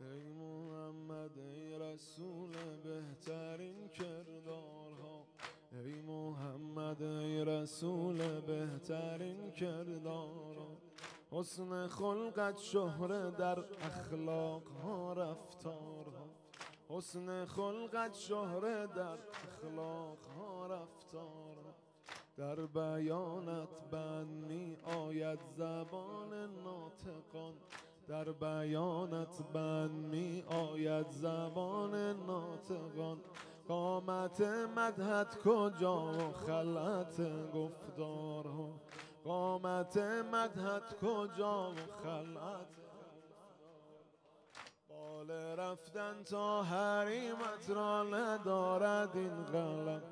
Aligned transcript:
ای 0.00 0.32
محمد 0.32 1.38
ای 1.38 1.78
رسول 1.78 2.52
بهترین 2.84 3.88
کردارها. 3.88 5.26
ای 5.72 6.00
محمد 6.00 7.02
ای 7.02 7.44
رسول 7.44 8.40
بهترین 8.40 9.50
کردارها. 9.50 10.78
حسن 11.30 11.86
خلقت 11.86 12.58
شهره 12.58 13.30
در 13.30 13.58
اخلاق 13.58 14.68
ها 14.68 15.12
رفتارها. 15.12 16.28
حسن 16.88 17.44
خلقت 17.44 18.14
شهره 18.14 18.86
در 18.86 19.18
اخلاق 19.48 20.18
ها 20.38 20.66
رفتارها. 20.66 21.74
در 22.36 22.66
بیانت 22.66 23.68
بند 23.90 24.44
می 24.44 24.76
آید 24.84 25.40
زبان 25.56 26.34
ناطقان. 26.64 27.54
در 28.08 28.32
بیانت 28.32 29.42
بند 29.54 29.90
می 29.90 30.44
آید 30.48 31.10
زبان 31.10 31.94
ناطقان 32.26 33.20
قامت 33.68 34.40
مدهت 34.76 35.38
کجا 35.44 36.12
و 36.12 36.32
خلعت 36.32 37.20
گفتارها. 37.52 38.80
قامت 39.24 39.96
مدهت 40.32 40.94
کجا 41.02 41.70
و 41.72 41.74
خلعت 42.02 42.66
بال 44.88 45.30
رفتن 45.30 46.22
تا 46.22 46.62
حریمت 46.62 47.70
را 47.70 48.02
ندارد 48.02 49.16
این 49.16 49.44
قلم 49.44 50.02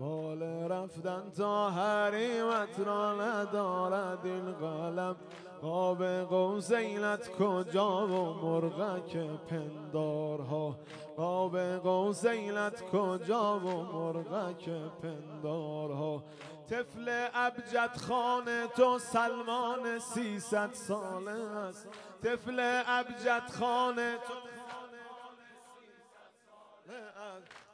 بال 0.00 0.42
رفتن 0.42 1.30
تا 1.30 1.70
حریمت 1.70 2.80
را 2.80 3.14
ندارد 3.14 4.26
این 4.26 4.52
قلم 4.90 5.16
قاب 5.62 6.04
قوسینت 6.04 7.30
کجا 7.38 8.06
و 8.06 8.34
مرغک 8.34 9.16
پندارها. 9.48 10.76
قاب 11.16 11.58
قوسینت 11.58 12.82
کجا 12.90 13.58
و 13.58 13.82
مرغک 13.82 14.68
پندارها. 15.02 16.24
طفل 16.70 17.28
ابجد 17.34 17.96
خانه 18.08 18.66
تو 18.66 18.98
سلمان 18.98 19.98
سیصد 19.98 20.70
ساله 20.72 21.56
است. 21.56 21.88
طفل 22.22 22.82
ابجد 22.86 23.50
خانه 23.60 24.14
تو 24.26 24.34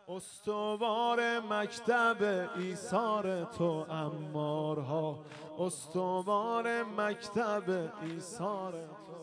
استوار 0.09 1.41
مکتب 1.41 2.49
ایثار 2.57 3.45
تو 3.45 3.87
امارها. 3.91 5.19
استوار 5.59 6.83
مکتب 6.83 7.91
ایثار 8.03 8.73
تو 8.73 9.17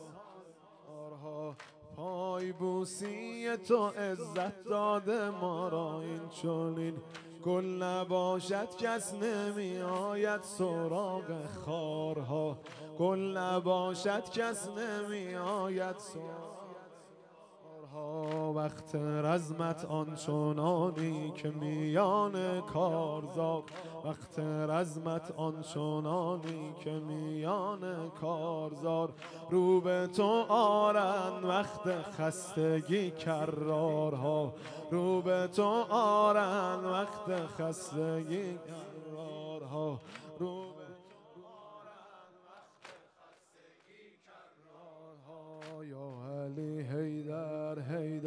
آرها 0.94 1.56
پای 1.96 2.52
بوسی 2.52 3.58
تو 3.58 3.88
عزت 3.88 4.64
داده 4.64 5.30
ما 5.30 5.68
را 5.70 6.02
این 6.02 6.30
چونین 6.30 7.02
گل 7.44 7.66
نباشد 7.84 8.76
کس 8.76 9.14
نمی 9.14 9.82
آید 9.82 10.42
سراغ 10.42 11.46
خارها. 11.66 12.58
گل 13.00 13.38
نباشد 13.38 14.30
کس 14.30 14.70
نمی 14.70 15.36
آید 15.36 15.98
سراغ 15.98 16.63
وقت 18.56 18.96
رزمت 18.96 19.86
آنچنانی 19.86 21.32
که 21.32 21.50
میان 21.50 22.62
کارزار. 22.62 23.64
وقت 24.06 24.40
رزمت 24.70 25.34
آنچنانی 25.38 26.74
که 26.84 26.92
میان 26.92 28.10
کارزار. 28.10 29.14
رو 29.50 29.82
به 29.82 30.08
تو 30.08 30.46
آرن 30.50 31.44
وقت 31.44 32.02
خستگی 32.02 33.12
کرارها. 33.12 34.54
رو 34.92 35.22
به 35.22 35.48
تو 35.48 35.86
آرن 35.90 36.86
وقت 36.86 37.46
خستگی 37.46 38.60
کرارها. 38.68 40.00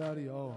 everybody? 0.07 0.29
Oh, 0.29 0.55